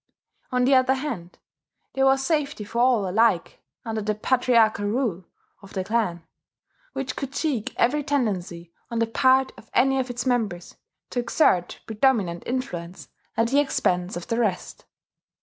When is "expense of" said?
13.59-14.25